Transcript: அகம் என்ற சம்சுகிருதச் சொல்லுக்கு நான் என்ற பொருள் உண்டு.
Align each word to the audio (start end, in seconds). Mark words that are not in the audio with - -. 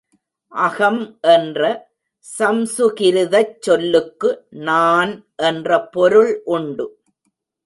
அகம் 0.51 1.01
என்ற 1.33 1.59
சம்சுகிருதச் 2.25 3.53
சொல்லுக்கு 3.59 4.31
நான் 4.49 5.13
என்ற 5.49 5.79
பொருள் 5.89 6.33
உண்டு. 6.55 6.87